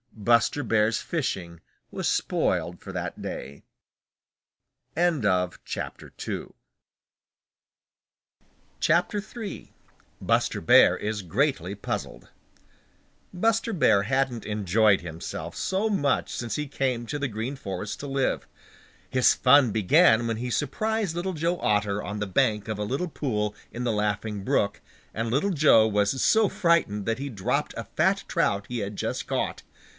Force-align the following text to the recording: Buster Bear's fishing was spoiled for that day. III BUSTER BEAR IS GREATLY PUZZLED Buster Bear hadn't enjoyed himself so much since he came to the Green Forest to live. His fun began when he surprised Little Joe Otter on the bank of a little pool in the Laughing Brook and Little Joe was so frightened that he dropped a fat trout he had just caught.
Buster 0.13 0.63
Bear's 0.63 0.99
fishing 0.99 1.61
was 1.89 2.07
spoiled 2.07 2.79
for 2.79 2.91
that 2.91 3.21
day. 3.21 3.63
III 4.97 5.21
BUSTER 5.21 6.11
BEAR 10.61 10.95
IS 10.97 11.21
GREATLY 11.23 11.75
PUZZLED 11.75 12.29
Buster 13.33 13.73
Bear 13.73 14.03
hadn't 14.03 14.45
enjoyed 14.45 15.01
himself 15.01 15.55
so 15.55 15.89
much 15.89 16.31
since 16.33 16.55
he 16.55 16.67
came 16.67 17.05
to 17.05 17.17
the 17.19 17.27
Green 17.27 17.55
Forest 17.55 17.99
to 17.99 18.07
live. 18.07 18.47
His 19.09 19.33
fun 19.33 19.71
began 19.71 20.27
when 20.27 20.37
he 20.37 20.49
surprised 20.51 21.15
Little 21.15 21.33
Joe 21.33 21.59
Otter 21.59 22.01
on 22.03 22.19
the 22.19 22.27
bank 22.27 22.67
of 22.67 22.77
a 22.79 22.83
little 22.83 23.07
pool 23.09 23.55
in 23.71 23.83
the 23.83 23.91
Laughing 23.91 24.43
Brook 24.43 24.81
and 25.13 25.29
Little 25.29 25.51
Joe 25.51 25.87
was 25.87 26.21
so 26.23 26.47
frightened 26.49 27.05
that 27.05 27.19
he 27.19 27.29
dropped 27.29 27.73
a 27.77 27.83
fat 27.83 28.23
trout 28.27 28.65
he 28.67 28.79
had 28.79 28.95
just 28.95 29.27
caught. 29.27 29.63